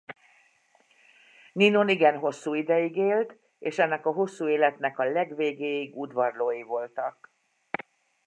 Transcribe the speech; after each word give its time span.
Ninon 1.53 1.89
igen 1.89 2.17
hosszú 2.17 2.53
ideig 2.53 2.95
élt 2.95 3.35
és 3.59 3.79
ennek 3.79 4.05
a 4.05 4.11
hosszú 4.11 4.47
életnek 4.47 4.99
a 4.99 5.03
legvégéig 5.11 5.95
udvarlói 5.97 6.63
voltak. 6.63 7.33